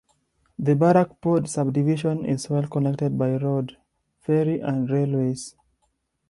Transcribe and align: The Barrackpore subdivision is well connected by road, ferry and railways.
The 0.57 0.73
Barrackpore 0.75 1.47
subdivision 1.47 2.25
is 2.25 2.49
well 2.49 2.67
connected 2.67 3.19
by 3.19 3.35
road, 3.35 3.77
ferry 4.21 4.59
and 4.59 4.89
railways. 4.89 5.55